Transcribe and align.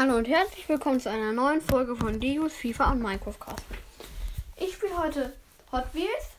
Hallo 0.00 0.16
und 0.16 0.28
herzlich 0.28 0.66
willkommen 0.66 0.98
zu 0.98 1.10
einer 1.10 1.30
neuen 1.30 1.60
Folge 1.60 1.94
von 1.94 2.18
Dios 2.18 2.54
FIFA 2.54 2.92
und 2.92 3.02
Minecraft 3.02 3.38
Cast. 3.38 3.62
Ich 4.56 4.72
spiele 4.72 4.96
heute 4.96 5.34
Hot 5.72 5.92
Wheels 5.92 6.30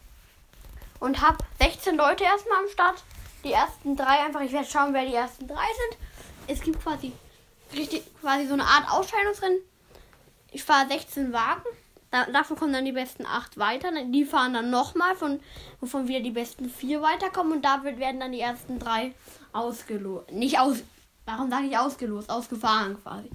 und 1.00 1.22
habe 1.22 1.38
16 1.60 1.96
Leute 1.96 2.24
erstmal 2.24 2.58
am 2.58 2.70
Start. 2.70 3.04
Die 3.44 3.52
ersten 3.52 3.96
drei 3.96 4.26
einfach, 4.26 4.42
ich 4.42 4.52
werde 4.52 4.68
schauen, 4.68 4.96
wer 4.96 5.06
die 5.06 5.14
ersten 5.14 5.48
drei 5.48 5.54
sind. 5.58 6.02
Es 6.48 6.62
gibt 6.64 6.82
quasi 6.82 7.12
richtig 7.72 8.02
quasi 8.20 8.48
so 8.48 8.54
eine 8.54 8.66
Art 8.66 8.90
Ausscheidungsrennen. 8.90 9.60
Ich 10.52 10.64
fahre 10.64 10.88
16 10.88 11.32
Wagen. 11.32 11.62
Da, 12.10 12.26
dafür 12.32 12.56
kommen 12.56 12.74
dann 12.74 12.86
die 12.86 12.94
besten 12.94 13.28
8 13.28 13.60
weiter. 13.60 13.92
Die 14.06 14.26
fahren 14.26 14.56
dann 14.56 14.72
nochmal, 14.72 15.16
von, 15.16 15.40
wovon 15.82 16.08
wieder 16.08 16.22
die 16.22 16.32
besten 16.32 16.68
4 16.68 17.04
weiterkommen. 17.04 17.54
Und 17.54 17.62
da 17.64 17.84
werden 17.84 18.22
dann 18.22 18.32
die 18.32 18.42
ersten 18.42 18.80
drei 18.80 19.14
ausgelost. 19.54 20.32
Nicht 20.32 20.58
aus. 20.58 20.78
Warum 21.26 21.50
sage 21.50 21.68
ich 21.68 21.78
ausgelost? 21.78 22.30
Ausgefahren 22.30 23.02
quasi. 23.02 23.30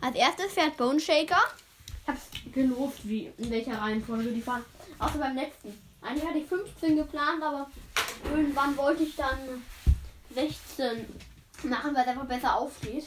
Als 0.00 0.16
erstes 0.16 0.52
fährt 0.52 0.76
Bone 0.76 1.00
Shaker. 1.00 1.42
Ich 2.02 2.08
habe 2.08 2.18
es 2.18 2.52
gelost, 2.52 3.06
wie, 3.08 3.32
in 3.38 3.50
welcher 3.50 3.78
Reihenfolge 3.78 4.30
die 4.30 4.40
fahren. 4.40 4.64
Außer 4.98 5.18
beim 5.18 5.36
letzten. 5.36 5.78
Eigentlich 6.00 6.26
hatte 6.26 6.38
ich 6.38 6.46
15 6.46 6.96
geplant, 6.96 7.42
aber 7.42 7.70
irgendwann 8.24 8.76
wollte 8.76 9.04
ich 9.04 9.14
dann 9.14 9.62
16 10.34 11.06
machen, 11.64 11.94
weil 11.94 12.02
es 12.02 12.08
einfach 12.08 12.26
besser 12.26 12.56
aufgeht. 12.56 13.06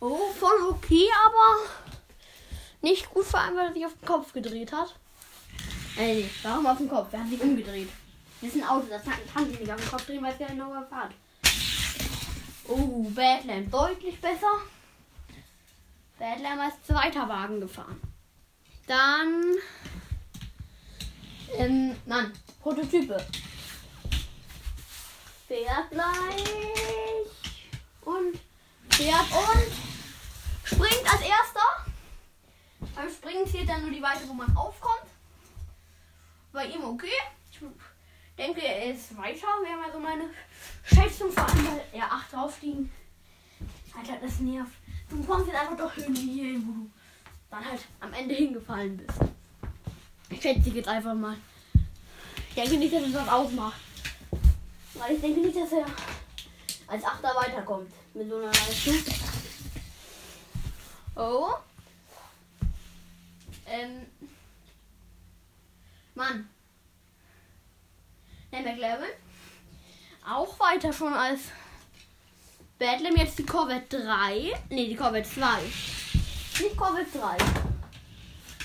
Oh, 0.00 0.30
voll 0.38 0.68
okay, 0.70 1.08
aber 1.24 1.68
nicht 2.82 3.10
gut, 3.10 3.24
vor 3.24 3.40
allem, 3.40 3.56
weil 3.56 3.68
er 3.68 3.72
sich 3.72 3.86
auf 3.86 3.94
den 3.94 4.06
Kopf 4.06 4.32
gedreht 4.32 4.70
hat. 4.70 4.94
Ey, 5.96 6.22
nee, 6.22 6.30
warum 6.42 6.66
auf 6.66 6.78
den 6.78 6.88
Kopf? 6.88 7.12
Er 7.12 7.20
hat 7.20 7.30
sich 7.30 7.40
umgedreht. 7.40 7.88
Das 8.40 8.54
ist 8.54 8.62
ein 8.62 8.68
Auto, 8.68 8.86
das 8.90 9.02
kann, 9.04 9.14
kann 9.32 9.48
sich 9.48 9.58
nicht 9.58 9.72
auf 9.72 9.80
den 9.80 9.90
Kopf 9.90 10.06
drehen, 10.06 10.22
weil 10.22 10.32
es 10.34 10.38
ja 10.38 10.48
in 10.48 10.58
der 10.58 10.86
Fahrt. 10.90 11.12
Oh, 12.66 13.06
Badland 13.10 13.72
deutlich 13.72 14.20
besser. 14.20 14.62
Badland 16.18 16.60
als 16.60 16.82
zweiter 16.86 17.28
Wagen 17.28 17.60
gefahren. 17.60 18.00
Dann. 18.86 19.56
Ähm, 21.56 21.96
Mann, 22.06 22.32
Prototype. 22.62 23.24
Fährt 25.46 25.90
gleich. 25.90 26.44
Und 28.02 28.40
fährt 28.90 29.26
und 29.32 29.72
springt 30.64 31.12
als 31.12 31.20
erster. 31.20 31.84
Beim 32.94 33.10
Springen 33.10 33.46
zählt 33.46 33.68
dann 33.68 33.82
nur 33.82 33.90
die 33.90 34.02
Weite, 34.02 34.26
wo 34.28 34.32
man 34.32 34.56
aufkommt. 34.56 35.10
Bei 36.52 36.66
ihm 36.66 36.84
okay. 36.84 37.12
Denke, 38.36 38.62
er 38.62 38.92
ist 38.92 39.16
weiter. 39.16 39.46
Wäre 39.62 39.76
mal 39.76 39.92
so 39.92 39.98
meine 39.98 40.24
Schätzung, 40.84 41.30
vor 41.30 41.48
allem 41.48 41.66
weil 41.66 41.84
er 41.92 42.12
8 42.12 42.32
drauf 42.32 42.60
liegen. 42.62 42.90
Alter, 43.96 44.16
das 44.20 44.40
nervt. 44.40 44.72
Du 45.08 45.22
kommst 45.22 45.46
jetzt 45.46 45.56
einfach 45.56 45.76
doch 45.76 45.96
irgendwie 45.96 46.32
hier 46.32 46.44
hin, 46.52 46.64
wo 46.66 46.72
du 46.72 46.90
dann 47.50 47.64
halt 47.64 47.80
am 48.00 48.12
Ende 48.12 48.34
hingefallen 48.34 48.96
bist. 48.96 49.18
Ich 50.30 50.42
schätze 50.42 50.70
jetzt 50.70 50.88
einfach 50.88 51.14
mal. 51.14 51.36
Ich 52.48 52.54
denke 52.54 52.76
nicht, 52.76 52.92
dass 52.92 53.02
es 53.02 53.14
was 53.14 53.28
ausmacht. 53.28 53.80
Weil 54.94 55.14
ich 55.14 55.20
denke 55.20 55.40
nicht, 55.40 55.56
dass 55.56 55.72
er 55.72 55.86
als 56.86 57.04
Achter 57.04 57.34
weiterkommt 57.34 57.92
mit 58.14 58.28
so 58.28 58.36
einer 58.36 58.46
Leistung. 58.46 58.94
Oh. 61.16 61.54
Ähm. 63.66 64.06
Mann. 66.14 66.48
Der 68.54 68.62
McLaren. 68.62 69.08
Auch 70.24 70.60
weiter 70.60 70.92
schon 70.92 71.12
als 71.12 71.40
Badlam. 72.78 73.16
Jetzt 73.16 73.36
die 73.36 73.44
Corvette 73.44 74.00
3. 74.00 74.52
Ne, 74.70 74.86
die 74.86 74.94
Corvette 74.94 75.28
2. 75.28 75.44
Nicht 76.62 76.76
Corvette 76.76 77.18
3. 77.18 77.36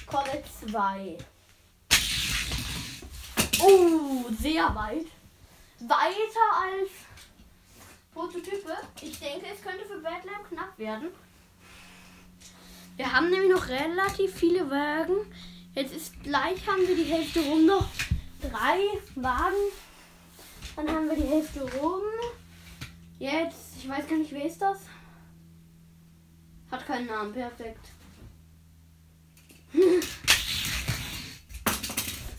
Corvette 0.05 0.47
2. 0.69 1.17
Oh, 3.61 4.25
sehr 4.39 4.75
weit. 4.75 5.07
Weiter 5.79 6.45
als 6.61 6.91
Prototype. 8.13 8.77
Ich 9.01 9.19
denke, 9.19 9.47
es 9.51 9.63
könnte 9.63 9.85
für 9.85 9.97
Badlam 10.01 10.43
knapp 10.49 10.77
werden. 10.77 11.07
Wir 12.95 13.11
haben 13.11 13.31
nämlich 13.31 13.49
noch 13.49 13.67
relativ 13.67 14.35
viele 14.35 14.69
Wagen. 14.69 15.33
Jetzt 15.73 15.95
ist 15.95 16.21
gleich 16.21 16.67
haben 16.67 16.87
wir 16.87 16.95
die 16.95 17.05
Hälfte 17.05 17.39
rum 17.39 17.65
noch 17.65 17.87
drei 18.41 18.79
Wagen. 19.15 19.55
Dann 20.79 20.95
haben 20.95 21.09
wir 21.09 21.15
die 21.17 21.27
Hälfte 21.27 21.61
rum. 21.77 22.03
Jetzt, 23.17 23.75
ich 23.77 23.89
weiß 23.89 24.07
gar 24.07 24.15
nicht, 24.15 24.31
wer 24.31 24.45
ist 24.45 24.61
das? 24.61 24.77
Hat 26.71 26.85
keinen 26.85 27.07
Namen, 27.07 27.33
perfekt. 27.33 27.89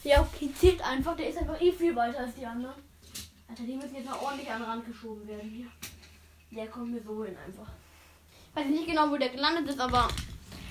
ja, 0.04 0.22
okay, 0.22 0.50
zählt 0.58 0.80
einfach. 0.80 1.14
Der 1.16 1.28
ist 1.28 1.36
einfach 1.36 1.60
eh 1.60 1.70
viel 1.70 1.94
weiter 1.94 2.20
als 2.20 2.34
die 2.34 2.46
anderen. 2.46 2.76
Alter, 3.46 3.64
die 3.64 3.76
müssen 3.76 3.94
jetzt 3.94 4.08
mal 4.08 4.18
ordentlich 4.18 4.50
an 4.50 4.62
den 4.62 4.70
Rand 4.70 4.86
geschoben 4.86 5.28
werden 5.28 5.50
hier. 5.50 5.66
Der 6.50 6.68
kommt 6.68 6.92
mir 6.92 7.02
so 7.02 7.22
hin 7.22 7.36
einfach. 7.46 7.70
Ich 8.48 8.56
weiß 8.56 8.70
nicht 8.70 8.86
genau, 8.86 9.10
wo 9.10 9.18
der 9.18 9.28
gelandet 9.28 9.68
ist, 9.68 9.80
aber 9.80 10.08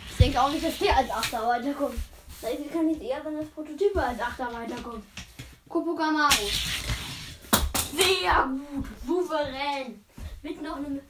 ich 0.10 0.18
denke 0.18 0.42
auch 0.42 0.52
nicht, 0.52 0.66
dass 0.66 0.80
der 0.80 0.98
als 0.98 1.12
Achter 1.12 1.46
weiterkommt. 1.46 2.00
Vielleicht 2.40 2.74
kann 2.74 2.90
ich 2.90 3.00
eher, 3.00 3.24
wenn 3.24 3.38
das 3.38 3.50
Prototype 3.50 4.02
als 4.02 4.20
Achter 4.20 4.52
weiterkommt. 4.52 5.04
Kopokamaru. 5.68 6.48
Sehr 8.00 8.48
gut. 8.48 8.86
Souverän. 9.06 10.06
Mit 10.42 10.62
noch 10.62 10.78
einem, 10.78 11.02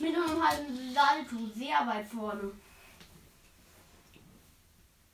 mit 0.00 0.12
noch 0.12 0.28
einem 0.28 0.48
halben 0.48 0.94
Salto. 0.94 1.36
Sehr 1.54 1.86
weit 1.86 2.06
vorne. 2.06 2.50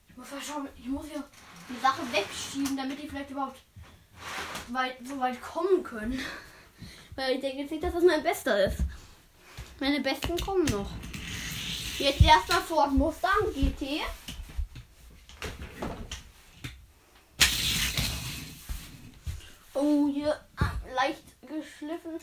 Ich 0.08 0.16
muss 0.16 0.30
ja 0.30 0.40
schauen, 0.40 0.68
ich 0.78 0.86
muss 0.86 1.06
hier 1.06 1.22
die 1.68 1.80
Sache 1.80 2.00
wegschieben, 2.10 2.76
damit 2.76 3.02
die 3.02 3.08
vielleicht 3.08 3.30
überhaupt 3.30 3.60
weit, 4.68 4.96
so 5.06 5.18
weit 5.18 5.40
kommen 5.42 5.82
können. 5.82 6.18
Weil 7.14 7.34
ich 7.34 7.40
denke 7.40 7.62
jetzt 7.62 7.70
nicht, 7.70 7.82
dass 7.82 7.92
das 7.92 8.04
mein 8.04 8.22
Bester 8.22 8.66
ist. 8.66 8.78
Meine 9.78 10.00
Besten 10.00 10.38
kommen 10.38 10.64
noch. 10.66 10.90
Jetzt 11.98 12.22
erstmal 12.22 12.62
Ford 12.62 12.92
Mustang 12.92 13.52
GT. 13.54 14.02
Oh, 19.74 20.08
hier 20.08 20.45
leicht 20.96 21.22
geschliffen. 21.42 22.18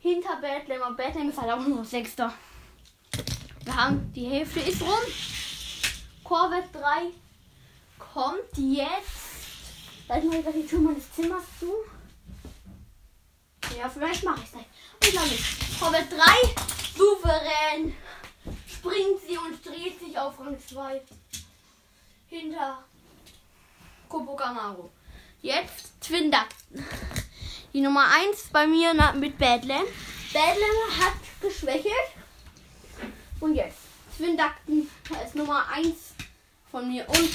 Hinter 0.00 0.36
Badlam. 0.40 0.82
Aber 0.82 0.96
Badlam 0.96 1.30
ist 1.30 1.40
halt 1.40 1.52
auch 1.52 1.66
nur 1.66 1.84
Sechster. 1.84 2.32
Wir 3.64 3.76
haben 3.76 4.12
die 4.12 4.26
Hälfte 4.26 4.60
ist 4.60 4.82
rum. 4.82 4.88
Corvette 6.24 6.68
3 6.72 7.10
kommt 7.98 8.56
jetzt. 8.56 10.06
Sag 10.08 10.18
ich 10.18 10.24
mal 10.24 10.42
gleich 10.42 10.54
die 10.54 10.66
Tür 10.66 10.80
meines 10.80 11.12
Zimmers 11.12 11.44
zu. 11.58 11.72
Ja, 13.78 13.88
vielleicht 13.88 14.24
mache 14.24 14.40
ich 14.40 14.46
es 14.46 14.52
gleich. 14.52 14.66
Ich 15.02 15.10
glaube 15.10 15.28
nicht. 15.28 15.80
Corvette 15.80 16.16
3, 16.16 16.24
souverän. 16.96 17.96
Springt 18.66 19.20
sie 19.26 19.36
und 19.36 19.64
dreht 19.64 20.00
sich 20.00 20.18
auf 20.18 20.40
Rang 20.40 20.58
2. 20.58 21.02
Hinter 22.28 22.84
Kopo 24.08 24.34
Camaro. 24.34 24.90
Jetzt 25.42 26.00
Twin 26.00 26.30
Duck. 26.30 26.48
Die 27.72 27.80
Nummer 27.80 28.04
1 28.12 28.48
bei 28.52 28.66
mir 28.66 28.92
mit 29.14 29.38
Badland. 29.38 29.86
Badland 30.32 31.00
hat 31.00 31.12
geschwächelt. 31.40 31.92
Und 33.38 33.54
jetzt 33.54 33.78
Twin 34.16 34.36
Duckton 34.36 34.90
als 35.16 35.34
Nummer 35.34 35.64
1 35.72 35.94
von 36.68 36.88
mir. 36.88 37.08
Und 37.08 37.30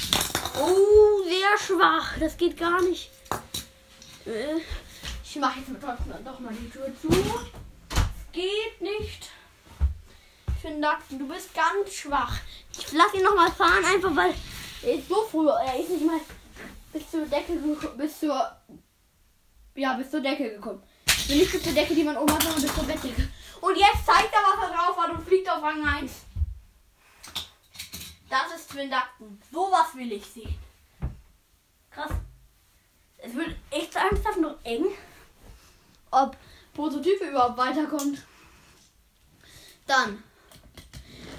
oh, 0.60 1.24
sehr 1.24 1.58
schwach. 1.58 2.18
Das 2.20 2.36
geht 2.36 2.58
gar 2.58 2.82
nicht. 2.82 3.10
Ich 5.24 5.36
mache 5.36 5.60
jetzt 5.60 5.70
trotzdem 5.80 6.22
doch 6.22 6.38
mal 6.38 6.52
die 6.52 6.68
Tür 6.68 6.92
zu. 7.00 7.08
Es 7.08 8.32
geht 8.32 8.80
nicht. 8.80 9.30
Twin 10.60 10.82
Duckton, 10.82 11.18
du 11.18 11.28
bist 11.28 11.54
ganz 11.54 11.94
schwach. 11.94 12.36
Ich 12.78 12.92
lasse 12.92 13.16
ihn 13.16 13.22
noch 13.22 13.34
mal 13.34 13.50
fahren, 13.50 13.84
einfach 13.86 14.14
weil 14.14 14.34
er 14.82 14.94
ist 14.96 15.08
so 15.08 15.22
früh. 15.30 15.48
Er 15.48 15.80
ist 15.80 15.88
nicht 15.88 16.04
mal 16.04 16.20
bis 16.92 17.10
zur 17.10 17.24
Decke 17.24 17.54
bis 17.96 18.20
zur 18.20 18.52
ja 19.78 19.94
bis 19.94 20.10
zur 20.10 20.20
Decke 20.20 20.50
gekommen. 20.50 20.82
Also 21.08 21.34
nicht 21.34 21.52
bis 21.52 21.62
zur 21.62 21.72
Decke, 21.72 21.94
die 21.94 22.04
man 22.04 22.16
oben 22.16 22.32
hat, 22.32 22.42
sondern 22.42 22.62
bis 22.62 22.74
zur 22.74 22.84
Bettdecke. 22.84 23.28
Und 23.60 23.76
jetzt 23.76 24.06
zeigt 24.06 24.32
er, 24.32 24.40
was 24.42 24.68
er 24.68 24.74
drauf 24.76 24.96
hat 24.96 25.10
und 25.10 25.26
fliegt 25.26 25.50
auf 25.50 25.62
Rang 25.62 25.86
1. 25.86 26.12
Das 28.28 28.54
ist 28.56 28.70
Twin 28.70 28.90
Duckton. 28.90 29.40
Sowas 29.52 29.94
will 29.94 30.12
ich 30.12 30.26
sehen. 30.26 30.58
Krass. 31.90 32.12
Es 33.18 33.34
wird 33.34 33.56
echt 33.70 33.94
ernsthaft 33.94 34.38
noch 34.38 34.56
eng, 34.64 34.84
ob 36.10 36.36
Prototype 36.74 37.24
überhaupt 37.24 37.56
weiterkommt. 37.56 38.22
Dann 39.86 40.22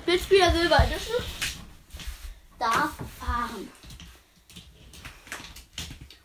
Blitzspieler 0.05 0.51
Silber 0.51 0.83
Edition 0.83 1.23
darf 2.57 2.91
fahren. 3.19 3.69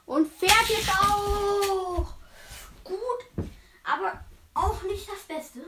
Und 0.06 0.32
fährt 0.32 0.68
jetzt 0.68 0.90
auch 0.90 2.14
gut, 2.84 3.48
aber 3.82 4.24
auch 4.54 4.82
nicht 4.82 5.08
das 5.08 5.22
Beste. 5.22 5.60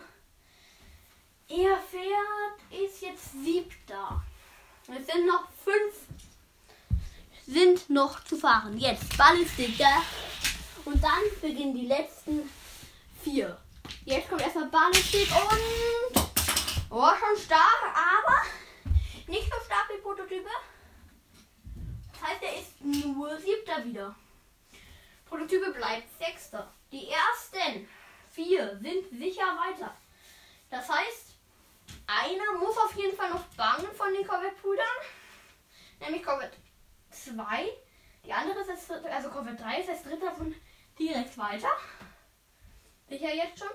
Er 1.49 1.77
fährt 1.79 2.83
ist 2.83 3.03
jetzt 3.03 3.24
siebter. 3.43 4.23
Es 4.87 5.07
sind 5.07 5.27
noch 5.27 5.49
fünf 5.65 5.95
sind 7.47 7.91
noch 7.91 8.23
zu 8.25 8.37
fahren. 8.37 8.79
Jetzt 8.79 9.17
Ballistik 9.17 9.77
da. 9.79 10.03
Und 10.85 11.03
dann 11.03 11.23
beginnen 11.41 11.75
die 11.75 11.87
letzten 11.87 12.49
vier. 13.23 13.59
Jetzt 14.05 14.29
kommt 14.29 14.43
erstmal 14.43 14.67
Ballistik 14.67 15.29
und. 15.31 16.25
Oh, 16.91 17.11
schon 17.19 17.45
stark, 17.45 17.83
aber 17.83 18.43
nicht 19.27 19.45
so 19.45 19.65
stark 19.65 19.89
wie 19.93 20.01
Prototype. 20.01 20.49
Das 22.13 22.23
heißt, 22.23 22.43
er 22.43 22.61
ist 22.61 22.81
nur 22.81 23.39
siebter 23.41 23.85
wieder. 23.85 24.15
Prototype 25.27 25.73
bleibt 25.73 26.09
sechster. 26.19 26.73
Die 26.93 27.09
ersten 27.09 27.89
vier 28.31 28.79
sind 28.81 29.19
sicher 29.19 29.43
weiter. 29.43 29.95
Das 30.71 30.89
heißt, 30.89 31.35
einer 32.07 32.59
muss 32.59 32.77
jeden 32.97 33.17
Fall 33.17 33.31
noch 33.31 33.45
bangen 33.57 33.93
von 33.95 34.13
den 34.13 34.27
Corvette-Brüdern. 34.27 34.85
Nämlich 36.01 36.23
Corvette 36.23 36.57
2. 37.11 37.69
Die 38.25 38.33
andere 38.33 38.61
ist 38.61 38.69
jetzt, 38.69 38.91
also 38.91 39.29
Corvette 39.31 39.63
3 39.63 39.81
ist 39.81 39.89
als 39.89 40.03
dritter 40.03 40.33
von 40.33 40.55
direkt 40.99 41.37
weiter. 41.37 41.69
Sicher 43.09 43.35
jetzt 43.35 43.59
schon. 43.59 43.69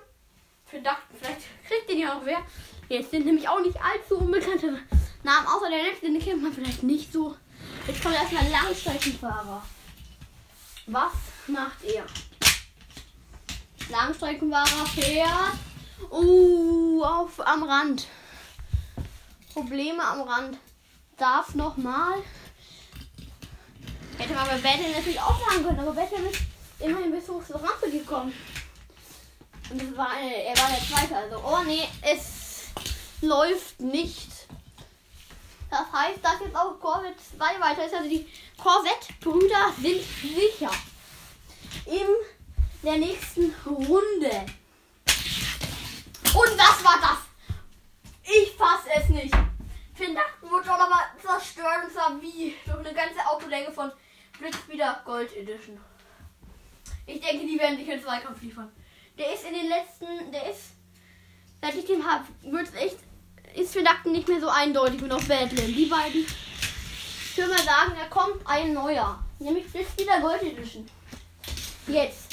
Wir 0.71 0.81
dachten, 0.83 1.15
vielleicht 1.19 1.41
kriegt 1.67 1.89
den 1.89 1.99
ja 1.99 2.17
auch 2.17 2.25
wer. 2.25 2.45
Jetzt 2.89 3.11
sind 3.11 3.25
nämlich 3.25 3.47
auch 3.47 3.59
nicht 3.61 3.77
allzu 3.81 4.17
unbekannte 4.17 4.79
Namen, 5.23 5.47
außer 5.47 5.69
der 5.69 5.83
letzte, 5.83 6.07
den 6.07 6.19
kennt 6.19 6.41
man 6.41 6.53
vielleicht 6.53 6.83
nicht 6.83 7.11
so. 7.11 7.35
Jetzt 7.87 8.01
kommt 8.03 8.15
erstmal 8.15 8.47
Langstreckenfahrer. 8.47 9.63
Was 10.87 11.13
macht 11.47 11.83
er? 11.83 12.05
Langstreckenfahrer 13.89 14.85
fährt. 14.87 15.53
Uh, 16.11 17.03
auf 17.03 17.45
am 17.45 17.63
Rand. 17.63 18.07
Probleme 19.53 20.03
am 20.03 20.21
Rand. 20.21 20.57
Darf 21.17 21.55
nochmal. 21.55 22.21
Hätte 24.17 24.33
man 24.33 24.47
bei 24.47 24.57
Battle 24.57 24.91
natürlich 24.91 25.19
auch 25.19 25.39
sagen 25.47 25.63
können, 25.63 25.79
aber 25.79 25.93
Battle 25.93 26.29
ist 26.29 26.41
immerhin 26.79 27.11
bis 27.11 27.27
hoch 27.27 27.43
zur 27.45 27.55
Rampe 27.55 27.89
gekommen. 27.89 28.33
Und 29.69 29.97
war 29.97 30.11
eine, 30.11 30.43
er 30.43 30.57
war 30.57 30.69
der 30.69 30.79
Zweite. 30.79 31.15
Also, 31.15 31.41
oh 31.45 31.63
nee, 31.65 31.87
es 32.01 32.69
läuft 33.21 33.79
nicht. 33.79 34.29
Das 35.69 35.85
heißt, 35.93 36.19
dass 36.23 36.39
jetzt 36.41 36.55
auch 36.55 36.79
Corvette 36.79 37.15
2 37.37 37.59
weiter 37.59 37.85
ist. 37.85 37.93
Also 37.93 38.09
die 38.09 38.27
Corvette-Brüder 38.57 39.73
sind 39.79 40.01
sicher. 40.21 40.71
In 41.85 42.07
der 42.83 42.97
nächsten 42.97 43.53
Runde. 43.65 44.45
Und 46.33 46.57
was 46.57 46.83
war 46.83 46.99
das? 47.01 47.28
Ich 48.31 48.51
fasse 48.51 48.89
es 48.95 49.09
nicht. 49.09 49.33
Finn 49.95 50.15
wurde 50.41 50.71
aber 50.71 51.01
zerstört 51.21 51.85
und 51.85 51.93
zwar 51.93 52.21
wie? 52.21 52.55
Durch 52.65 52.77
eine 52.79 52.93
ganze 52.93 53.25
Autolänge 53.25 53.71
von 53.71 53.91
Blitzspeeder 54.39 55.01
Gold 55.03 55.35
Edition. 55.35 55.79
Ich 57.07 57.19
denke, 57.19 57.45
die 57.45 57.57
werden 57.57 57.77
sich 57.77 57.89
in 57.89 58.01
Zweikampf 58.01 58.41
liefern. 58.41 58.71
Der 59.17 59.33
ist 59.33 59.45
in 59.45 59.53
den 59.53 59.67
letzten, 59.67 60.31
der 60.31 60.51
ist, 60.51 60.73
seit 61.61 61.75
ich 61.75 61.85
den 61.85 62.05
habe, 62.05 62.23
wird 62.43 62.73
echt, 62.75 62.97
ist 63.55 63.73
für 63.73 63.81
Nackten 63.81 64.11
nicht 64.11 64.27
mehr 64.27 64.39
so 64.39 64.47
eindeutig 64.47 65.01
und 65.01 65.11
auf 65.11 65.27
Badland. 65.27 65.75
Die 65.75 65.87
beiden, 65.87 66.21
ich 66.21 67.37
würde 67.37 67.51
mal 67.51 67.63
sagen, 67.63 67.93
da 67.99 68.05
kommt 68.09 68.45
ein 68.45 68.73
neuer. 68.73 69.23
Nämlich 69.39 69.71
Blitzspeeder 69.71 70.21
Gold 70.21 70.43
Edition. 70.43 70.87
Jetzt. 71.87 72.27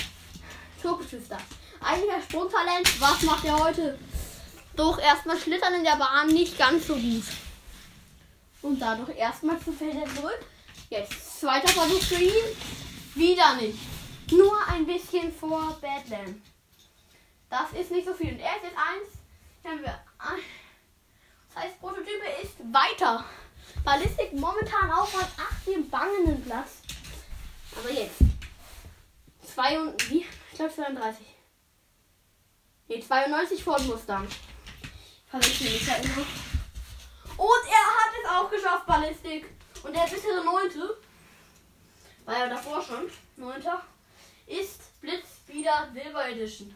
Turboschifter. 0.82 1.38
Eigentlich 1.80 2.12
ein 2.12 2.22
Sprungtalent. 2.22 3.00
Was 3.00 3.22
macht 3.22 3.44
er 3.46 3.58
heute? 3.58 3.98
Doch 4.76 4.98
erstmal 4.98 5.38
schlittern 5.38 5.74
in 5.74 5.84
der 5.84 5.96
Bahn 5.96 6.28
nicht 6.28 6.58
ganz 6.58 6.86
so 6.86 6.94
gut. 6.94 7.24
Und 8.62 8.78
dadurch 8.78 9.16
erstmal 9.16 9.58
zu 9.58 9.72
Felder 9.72 10.04
zurück. 10.14 10.38
Jetzt 10.90 11.40
zweiter 11.40 11.68
Versuch 11.68 12.02
für 12.02 12.22
ihn. 12.22 12.56
Wieder 13.14 13.54
nicht. 13.56 13.78
Nur 14.30 14.56
ein 14.68 14.86
bisschen 14.86 15.32
vor 15.32 15.78
Badland. 15.80 16.42
Das 17.48 17.72
ist 17.72 17.90
nicht 17.90 18.06
so 18.06 18.12
viel. 18.12 18.32
Und 18.32 18.40
er 18.40 18.56
ist 18.56 18.64
jetzt 18.64 18.76
eins. 18.76 19.08
Haben 19.64 19.82
wir. 19.82 19.98
Das 21.54 21.64
heißt, 21.64 21.80
Prototype 21.80 22.26
ist 22.42 22.58
weiter. 22.72 23.24
Ballistik 23.84 24.32
momentan 24.34 24.90
auch 24.90 25.12
an 25.14 25.26
18 25.64 25.88
bangenden 25.88 26.44
Platz. 26.44 26.82
Aber 27.78 27.90
jetzt. 27.90 28.18
2 29.54 29.80
und 29.80 30.10
wie? 30.10 30.26
Ich 30.50 30.56
glaube 30.56 30.74
32. 30.74 31.26
Ne, 32.88 33.00
92 33.00 33.64
Ford 33.64 33.84
Mustang. 33.86 34.28
Immer. 35.32 36.26
Und 37.36 37.64
er 37.68 37.86
hat 37.96 38.12
es 38.22 38.30
auch 38.30 38.50
geschafft, 38.50 38.86
Ballistik. 38.86 39.46
Und 39.82 39.94
der 39.94 40.04
bisher 40.04 40.42
neunte, 40.42 40.96
war 42.24 42.38
ja 42.38 42.48
davor 42.48 42.82
schon, 42.82 43.10
neunter, 43.36 43.82
ist 44.46 45.00
Blitz 45.00 45.26
wieder 45.46 45.88
Silber 45.92 46.28
Edition. 46.28 46.74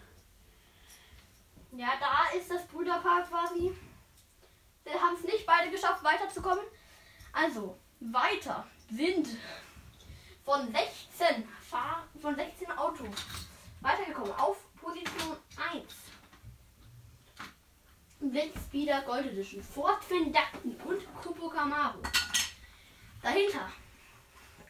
Ja, 1.72 1.92
da 2.00 2.36
ist 2.36 2.50
das 2.50 2.66
Brüderpaar 2.66 3.22
quasi. 3.22 3.72
Wir 4.84 5.00
haben 5.00 5.14
es 5.16 5.24
nicht 5.24 5.46
beide 5.46 5.70
geschafft, 5.70 6.02
weiterzukommen. 6.02 6.64
Also, 7.32 7.78
weiter 8.00 8.66
sind 8.90 9.28
von 10.44 10.72
16 10.72 11.48
Fahr 11.70 12.04
von 12.20 12.34
16 12.34 12.70
Autos 12.72 13.06
weitergekommen 13.80 14.32
auf 14.34 14.56
Position 14.80 15.36
1. 15.72 16.09
Blitzspeeder 18.20 19.02
Gold 19.02 19.26
Edition, 19.26 19.62
Ford 19.62 20.04
Findakten 20.04 20.76
und 20.84 21.22
Cupo 21.22 21.48
Camaro. 21.48 21.98
Dahinter 23.22 23.72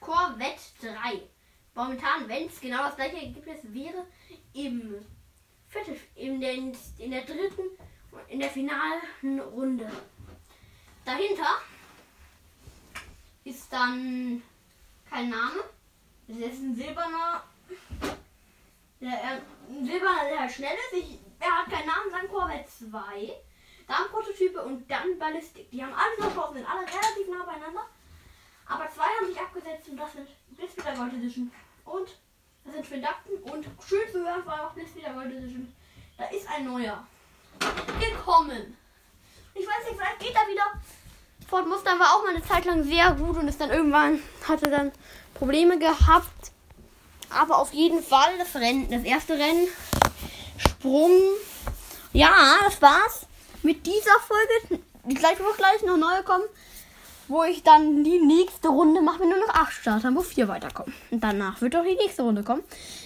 Corvette 0.00 0.61
3. 0.81 1.20
Momentan, 1.75 2.29
wenn 2.29 2.47
es 2.47 2.61
genau 2.61 2.85
das 2.85 2.97
gleiche 2.97 3.17
Ergebnis 3.17 3.58
wäre, 3.64 4.06
im 4.52 5.05
Viertel, 5.69 6.00
in, 6.14 6.41
der, 6.41 6.52
in 6.52 7.11
der 7.11 7.23
dritten, 7.23 7.62
in 8.29 8.41
der 8.41 8.50
finalen 8.50 9.41
Runde. 9.41 9.91
Dahinter 11.05 11.61
ist 13.44 13.73
dann 13.73 14.43
kein 15.08 15.31
Name. 15.31 15.64
Das 16.29 16.38
ist 16.38 16.62
ein 16.62 16.75
silberner, 16.76 17.43
der, 19.00 19.11
ein 19.11 19.85
silberner, 19.85 20.29
der 20.31 20.49
schnell 20.49 20.76
ist. 20.76 20.99
Ich 20.99 21.19
er 21.41 21.58
hat 21.58 21.70
keinen 21.70 21.87
Namen, 21.87 22.11
dann 22.11 22.29
Corvette 22.29 22.69
2, 22.69 23.32
dann 23.88 24.08
Prototype 24.11 24.62
und 24.62 24.88
dann 24.91 25.19
Ballistik. 25.19 25.70
Die 25.70 25.82
haben 25.82 25.94
alle 25.94 26.20
noch 26.20 26.35
Chancen, 26.35 26.57
sind 26.57 26.71
alle 26.71 26.83
relativ 26.83 27.28
nah 27.30 27.45
beieinander. 27.45 27.87
Aber 28.66 28.88
zwei 28.90 29.04
haben 29.04 29.26
sich 29.26 29.40
abgesetzt 29.40 29.88
und 29.88 29.97
das 29.97 30.12
sind 30.12 30.28
Blitzspeeder 30.50 30.95
Gold 30.95 31.14
Edition 31.14 31.50
und 31.87 32.09
das 32.64 32.75
sind 32.75 32.87
Verdakten 32.87 33.37
und 33.50 33.66
schön 33.85 34.09
zu 34.12 34.21
hören 34.21 34.47
war 34.47 34.66
auch 34.66 34.73
Blitzspeeder 34.75 35.14
Gold 35.14 35.33
Edition. 35.33 35.75
Da 36.16 36.26
ist 36.26 36.49
ein 36.49 36.66
neuer 36.66 37.04
gekommen. 37.99 38.76
Ich 39.54 39.66
weiß 39.66 39.90
nicht, 39.90 39.99
vielleicht 39.99 40.21
geht 40.21 40.35
er 40.35 40.49
wieder. 40.49 40.80
Ford 41.49 41.66
Mustang 41.66 41.99
war 41.99 42.14
auch 42.14 42.23
mal 42.23 42.35
eine 42.35 42.45
Zeit 42.45 42.66
lang 42.66 42.85
sehr 42.85 43.11
gut 43.12 43.38
und 43.38 43.49
ist 43.49 43.61
dann 43.61 43.71
irgendwann 43.71 44.23
hatte 44.47 44.71
dann 44.71 44.92
Probleme 45.35 45.78
gehabt. 45.78 46.52
Aber 47.30 47.58
auf 47.58 47.72
jeden 47.72 48.02
Fall 48.02 48.38
das 48.38 48.54
Rennen, 48.60 48.90
das 48.90 49.04
erste 49.04 49.34
Rennen 49.34 49.68
Sprung. 50.56 51.12
Ja, 52.12 52.58
das 52.64 52.80
war's 52.82 53.26
mit 53.62 53.87
dieser 53.87 54.18
Folge. 54.20 54.82
Gleich 55.08 55.38
wird 55.38 55.56
gleich 55.56 55.82
noch 55.82 55.96
neue 55.96 56.22
kommen, 56.22 56.44
wo 57.28 57.42
ich 57.44 57.62
dann 57.62 58.04
die 58.04 58.18
nächste 58.18 58.68
Runde 58.68 59.00
mache, 59.00 59.20
wenn 59.20 59.30
nur 59.30 59.38
noch 59.38 59.54
acht 59.54 59.72
Starter, 59.72 60.14
wo 60.14 60.20
vier 60.20 60.49
weiterkommen. 60.49 60.92
Und 61.10 61.22
danach 61.22 61.60
wird 61.60 61.76
auch 61.76 61.84
die 61.84 61.94
nächste 61.94 62.22
Runde 62.22 62.42
kommen. 62.42 62.62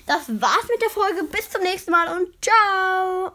Das 0.07 0.29
war's 0.29 0.69
mit 0.69 0.83
der 0.83 0.91
Folge. 0.91 1.25
Bis 1.25 1.51
zum 1.51 1.63
nächsten 1.63 1.91
Mal 1.91 2.17
und 2.17 2.29
ciao. 2.43 3.33